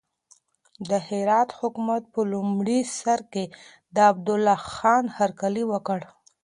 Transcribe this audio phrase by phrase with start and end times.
[0.89, 3.45] د هرات حکومت په لومړي سر کې
[3.95, 5.99] د عبدالله خان هرکلی وکړ.